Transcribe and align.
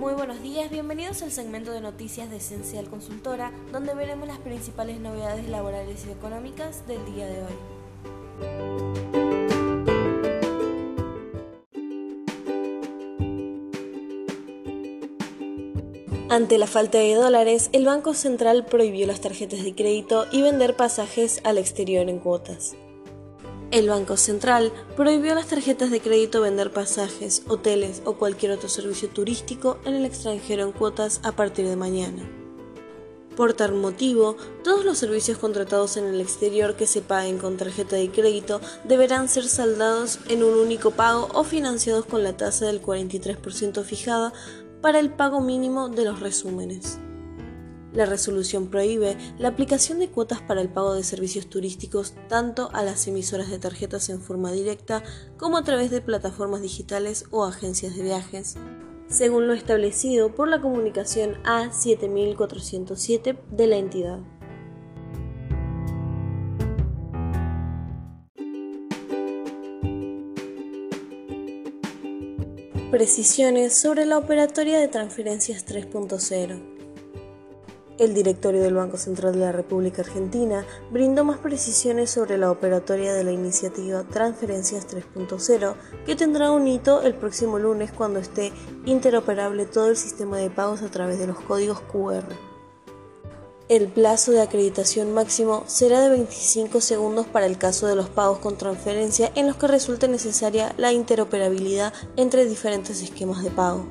Muy 0.00 0.14
buenos 0.14 0.40
días, 0.40 0.70
bienvenidos 0.70 1.22
al 1.22 1.30
segmento 1.30 1.72
de 1.72 1.82
noticias 1.82 2.30
de 2.30 2.38
Esencial 2.38 2.88
Consultora, 2.88 3.52
donde 3.70 3.94
veremos 3.94 4.26
las 4.26 4.38
principales 4.38 4.98
novedades 4.98 5.46
laborales 5.46 6.06
y 6.06 6.10
económicas 6.10 6.86
del 6.88 7.04
día 7.04 7.26
de 7.26 7.42
hoy. 7.42 7.52
Ante 16.30 16.56
la 16.56 16.66
falta 16.66 16.96
de 16.96 17.12
dólares, 17.12 17.68
el 17.74 17.84
Banco 17.84 18.14
Central 18.14 18.64
prohibió 18.64 19.06
las 19.06 19.20
tarjetas 19.20 19.62
de 19.62 19.74
crédito 19.74 20.24
y 20.32 20.40
vender 20.40 20.76
pasajes 20.76 21.42
al 21.44 21.58
exterior 21.58 22.08
en 22.08 22.20
cuotas. 22.20 22.74
El 23.70 23.88
Banco 23.88 24.16
Central 24.16 24.72
prohibió 24.96 25.30
a 25.30 25.36
las 25.36 25.46
tarjetas 25.46 25.92
de 25.92 26.00
crédito 26.00 26.40
vender 26.40 26.72
pasajes, 26.72 27.42
hoteles 27.46 28.02
o 28.04 28.14
cualquier 28.14 28.50
otro 28.50 28.68
servicio 28.68 29.08
turístico 29.08 29.78
en 29.84 29.94
el 29.94 30.04
extranjero 30.04 30.64
en 30.64 30.72
cuotas 30.72 31.20
a 31.22 31.30
partir 31.32 31.68
de 31.68 31.76
mañana. 31.76 32.28
Por 33.36 33.54
tal 33.54 33.74
motivo, 33.74 34.36
todos 34.64 34.84
los 34.84 34.98
servicios 34.98 35.38
contratados 35.38 35.96
en 35.96 36.06
el 36.06 36.20
exterior 36.20 36.74
que 36.74 36.88
se 36.88 37.00
paguen 37.00 37.38
con 37.38 37.56
tarjeta 37.56 37.94
de 37.94 38.10
crédito 38.10 38.60
deberán 38.82 39.28
ser 39.28 39.44
saldados 39.44 40.18
en 40.28 40.42
un 40.42 40.58
único 40.58 40.90
pago 40.90 41.28
o 41.32 41.44
financiados 41.44 42.06
con 42.06 42.24
la 42.24 42.36
tasa 42.36 42.66
del 42.66 42.82
43% 42.82 43.84
fijada 43.84 44.32
para 44.80 44.98
el 44.98 45.10
pago 45.10 45.40
mínimo 45.40 45.88
de 45.88 46.06
los 46.06 46.18
resúmenes. 46.18 46.98
La 47.92 48.06
resolución 48.06 48.68
prohíbe 48.68 49.16
la 49.38 49.48
aplicación 49.48 49.98
de 49.98 50.08
cuotas 50.08 50.40
para 50.40 50.60
el 50.60 50.68
pago 50.68 50.94
de 50.94 51.02
servicios 51.02 51.48
turísticos 51.48 52.14
tanto 52.28 52.70
a 52.72 52.84
las 52.84 53.08
emisoras 53.08 53.50
de 53.50 53.58
tarjetas 53.58 54.08
en 54.10 54.20
forma 54.20 54.52
directa 54.52 55.02
como 55.36 55.56
a 55.56 55.64
través 55.64 55.90
de 55.90 56.00
plataformas 56.00 56.62
digitales 56.62 57.24
o 57.30 57.44
agencias 57.44 57.96
de 57.96 58.02
viajes, 58.04 58.56
según 59.08 59.48
lo 59.48 59.54
establecido 59.54 60.34
por 60.34 60.48
la 60.48 60.60
comunicación 60.60 61.42
A7407 61.42 63.38
de 63.50 63.66
la 63.66 63.76
entidad. 63.76 64.20
Precisiones 72.92 73.76
sobre 73.76 74.04
la 74.04 74.18
operatoria 74.18 74.78
de 74.80 74.88
transferencias 74.88 75.64
3.0. 75.64 76.69
El 78.00 78.14
directorio 78.14 78.62
del 78.62 78.72
Banco 78.72 78.96
Central 78.96 79.34
de 79.34 79.40
la 79.40 79.52
República 79.52 80.00
Argentina 80.00 80.64
brindó 80.90 81.22
más 81.22 81.36
precisiones 81.36 82.08
sobre 82.08 82.38
la 82.38 82.50
operatoria 82.50 83.12
de 83.12 83.24
la 83.24 83.30
iniciativa 83.30 84.04
Transferencias 84.04 84.88
3.0, 84.88 85.74
que 86.06 86.16
tendrá 86.16 86.50
un 86.50 86.66
hito 86.66 87.02
el 87.02 87.14
próximo 87.14 87.58
lunes 87.58 87.92
cuando 87.92 88.18
esté 88.18 88.54
interoperable 88.86 89.66
todo 89.66 89.90
el 89.90 89.98
sistema 89.98 90.38
de 90.38 90.48
pagos 90.48 90.80
a 90.80 90.90
través 90.90 91.18
de 91.18 91.26
los 91.26 91.38
códigos 91.40 91.82
QR. 91.92 92.24
El 93.68 93.88
plazo 93.88 94.32
de 94.32 94.40
acreditación 94.40 95.12
máximo 95.12 95.64
será 95.66 96.00
de 96.00 96.08
25 96.08 96.80
segundos 96.80 97.26
para 97.26 97.44
el 97.44 97.58
caso 97.58 97.86
de 97.86 97.96
los 97.96 98.08
pagos 98.08 98.38
con 98.38 98.56
transferencia 98.56 99.30
en 99.34 99.46
los 99.46 99.56
que 99.56 99.68
resulte 99.68 100.08
necesaria 100.08 100.72
la 100.78 100.92
interoperabilidad 100.92 101.92
entre 102.16 102.46
diferentes 102.46 103.02
esquemas 103.02 103.44
de 103.44 103.50
pago. 103.50 103.84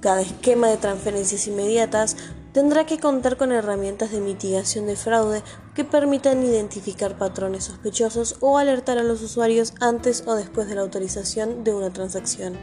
Cada 0.00 0.22
esquema 0.22 0.68
de 0.68 0.78
transferencias 0.78 1.46
inmediatas 1.46 2.16
tendrá 2.52 2.84
que 2.84 2.98
contar 2.98 3.36
con 3.36 3.52
herramientas 3.52 4.10
de 4.10 4.20
mitigación 4.20 4.86
de 4.86 4.96
fraude 4.96 5.42
que 5.74 5.84
permitan 5.84 6.42
identificar 6.42 7.16
patrones 7.16 7.64
sospechosos 7.64 8.36
o 8.40 8.58
alertar 8.58 8.98
a 8.98 9.04
los 9.04 9.22
usuarios 9.22 9.74
antes 9.80 10.24
o 10.26 10.34
después 10.34 10.68
de 10.68 10.74
la 10.74 10.80
autorización 10.82 11.64
de 11.64 11.74
una 11.74 11.92
transacción. 11.92 12.58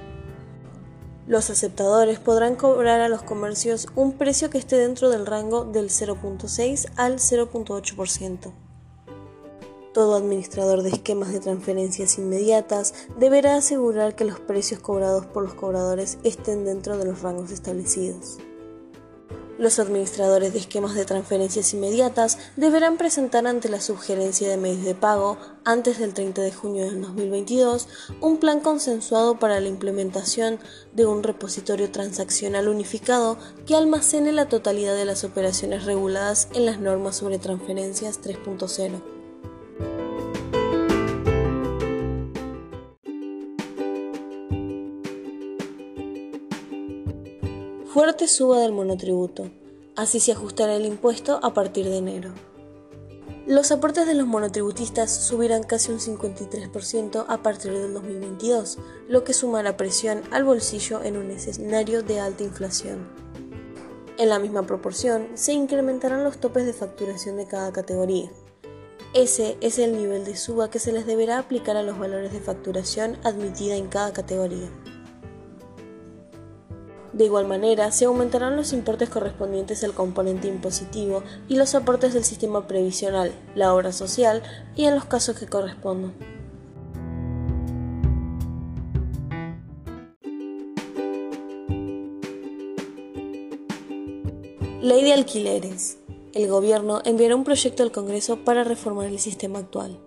Los 1.28 1.50
aceptadores 1.50 2.20
podrán 2.20 2.56
cobrar 2.56 3.02
a 3.02 3.10
los 3.10 3.22
comercios 3.22 3.88
un 3.96 4.14
precio 4.14 4.50
que 4.50 4.58
esté 4.58 4.78
dentro 4.78 5.10
del 5.10 5.26
rango 5.26 5.66
del 5.66 5.90
0.6 5.90 6.90
al 6.96 7.16
0.8%. 7.16 8.54
Todo 9.94 10.16
administrador 10.16 10.84
de 10.84 10.90
esquemas 10.90 11.34
de 11.34 11.40
transferencias 11.40 12.18
inmediatas 12.18 12.94
deberá 13.18 13.56
asegurar 13.56 14.16
que 14.16 14.26
los 14.26 14.40
precios 14.40 14.80
cobrados 14.80 15.26
por 15.26 15.44
los 15.44 15.54
cobradores 15.56 16.18
estén 16.24 16.64
dentro 16.64 16.98
de 16.98 17.06
los 17.06 17.22
rangos 17.22 17.52
establecidos. 17.52 18.38
Los 19.58 19.80
administradores 19.80 20.54
de 20.54 20.60
esquemas 20.60 20.94
de 20.94 21.06
transferencias 21.06 21.74
inmediatas 21.74 22.38
deberán 22.58 22.98
presentar 22.98 23.48
ante 23.48 23.70
la 23.70 23.82
sugerencia 23.82 24.48
de 24.48 24.58
medios 24.58 24.86
de 24.86 24.94
pago 24.94 25.38
antes 25.66 25.98
del 25.98 26.14
30 26.14 26.44
de 26.44 26.52
junio 26.52 26.86
del 26.86 27.02
2022 27.02 27.88
un 28.22 28.38
plan 28.38 28.60
consensuado 28.60 29.40
para 29.40 29.60
la 29.60 29.68
implementación 29.68 30.60
de 30.94 31.08
un 31.08 31.24
repositorio 31.24 31.92
transaccional 31.92 32.68
unificado 32.68 33.40
que 33.66 33.76
almacene 33.76 34.32
la 34.32 34.48
totalidad 34.48 34.96
de 34.96 35.06
las 35.06 35.24
operaciones 35.24 35.86
reguladas 35.86 36.50
en 36.54 36.68
las 36.68 36.80
normas 36.80 37.16
sobre 37.16 37.40
transferencias 37.40 38.22
3.0. 38.22 39.17
fuerte 47.98 48.28
suba 48.28 48.60
del 48.60 48.74
monotributo. 48.74 49.50
Así 49.96 50.20
se 50.20 50.32
ajustará 50.32 50.76
el 50.76 50.86
impuesto 50.86 51.40
a 51.42 51.56
partir 51.56 51.86
de 51.86 51.98
enero. 51.98 52.30
Los 53.48 53.72
aportes 53.72 54.06
de 54.06 54.14
los 54.14 54.28
monotributistas 54.28 55.12
subirán 55.12 55.64
casi 55.64 55.92
un 55.92 55.98
53% 55.98 57.26
a 57.28 57.42
partir 57.42 57.74
del 57.74 57.96
2022, 57.96 58.78
lo 59.10 59.24
que 59.24 59.34
sumará 59.34 59.78
presión 59.78 60.22
al 60.30 60.44
bolsillo 60.44 61.02
en 61.04 61.18
un 61.18 61.32
escenario 61.32 62.04
de 62.04 62.20
alta 62.20 62.44
inflación. 62.44 63.00
En 64.20 64.30
la 64.30 64.38
misma 64.38 64.68
proporción, 64.68 65.30
se 65.34 65.54
incrementarán 65.54 66.24
los 66.24 66.38
topes 66.38 66.68
de 66.68 66.74
facturación 66.74 67.38
de 67.38 67.48
cada 67.48 67.72
categoría. 67.74 68.30
Ese 69.16 69.58
es 69.60 69.80
el 69.80 69.98
nivel 69.98 70.24
de 70.24 70.36
suba 70.36 70.70
que 70.70 70.78
se 70.78 70.92
les 70.92 71.08
deberá 71.08 71.40
aplicar 71.40 71.78
a 71.78 71.82
los 71.82 71.98
valores 71.98 72.32
de 72.32 72.42
facturación 72.42 73.18
admitida 73.24 73.76
en 73.76 73.88
cada 73.88 74.14
categoría. 74.14 74.70
De 77.14 77.26
igual 77.26 77.48
manera, 77.48 77.92
se 77.92 78.06
aumentarán 78.06 78.56
los 78.56 78.74
importes 78.74 79.10
correspondientes 79.10 79.84
al 79.84 79.94
componente 79.94 80.48
impositivo 80.48 81.24
y 81.48 81.56
los 81.56 81.74
aportes 81.76 82.14
del 82.14 82.24
sistema 82.24 82.68
previsional, 82.68 83.32
la 83.56 83.74
obra 83.74 83.92
social 83.92 84.44
y 84.76 84.86
en 84.86 84.96
los 84.96 85.06
casos 85.06 85.38
que 85.38 85.48
correspondan. 85.48 86.14
Ley 94.82 95.04
de 95.04 95.14
alquileres. 95.14 95.98
El 96.34 96.48
gobierno 96.48 97.02
enviará 97.04 97.36
un 97.36 97.44
proyecto 97.44 97.84
al 97.84 97.92
Congreso 97.92 98.46
para 98.46 98.64
reformar 98.64 99.08
el 99.08 99.20
sistema 99.20 99.60
actual. 99.60 100.00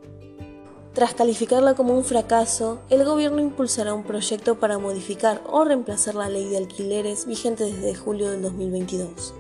Tras 1.01 1.15
calificarla 1.15 1.73
como 1.73 1.97
un 1.97 2.05
fracaso, 2.05 2.83
el 2.91 3.07
gobierno 3.07 3.41
impulsará 3.41 3.95
un 3.95 4.05
proyecto 4.05 4.61
para 4.61 4.77
modificar 4.77 5.41
o 5.47 5.65
reemplazar 5.65 6.15
la 6.15 6.29
ley 6.29 6.51
de 6.51 6.59
alquileres 6.59 7.25
vigente 7.25 7.65
desde 7.65 7.95
julio 7.95 8.31
del 8.31 8.43
2022. 8.43 9.33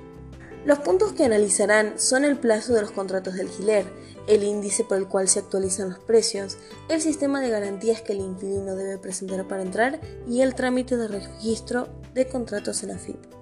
Los 0.65 0.79
puntos 0.79 1.13
que 1.13 1.27
analizarán 1.27 2.01
son 2.01 2.25
el 2.25 2.39
plazo 2.39 2.73
de 2.73 2.81
los 2.81 2.93
contratos 2.93 3.35
de 3.35 3.43
alquiler, 3.43 3.85
el 4.27 4.43
índice 4.43 4.85
por 4.85 4.97
el 4.97 5.07
cual 5.07 5.29
se 5.29 5.41
actualizan 5.41 5.91
los 5.91 5.99
precios, 5.99 6.57
el 6.89 7.03
sistema 7.03 7.43
de 7.43 7.51
garantías 7.51 8.01
que 8.01 8.15
el 8.15 8.21
inquilino 8.21 8.75
debe 8.75 8.97
presentar 8.97 9.47
para 9.47 9.61
entrar 9.61 10.01
y 10.27 10.41
el 10.41 10.55
trámite 10.55 10.97
de 10.97 11.09
registro 11.09 11.91
de 12.15 12.27
contratos 12.27 12.83
en 12.85 12.93
AFIP. 12.93 13.40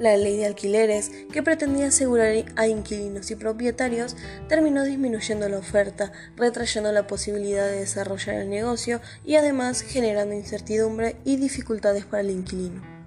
La 0.00 0.16
ley 0.16 0.38
de 0.38 0.46
alquileres, 0.46 1.10
que 1.30 1.42
pretendía 1.42 1.88
asegurar 1.88 2.34
a 2.56 2.66
inquilinos 2.66 3.30
y 3.30 3.36
propietarios, 3.36 4.16
terminó 4.48 4.82
disminuyendo 4.82 5.46
la 5.50 5.58
oferta, 5.58 6.10
retrayendo 6.36 6.90
la 6.90 7.06
posibilidad 7.06 7.66
de 7.66 7.80
desarrollar 7.80 8.36
el 8.36 8.48
negocio 8.48 9.02
y 9.26 9.34
además 9.34 9.82
generando 9.82 10.34
incertidumbre 10.34 11.16
y 11.26 11.36
dificultades 11.36 12.06
para 12.06 12.22
el 12.22 12.30
inquilino. 12.30 12.99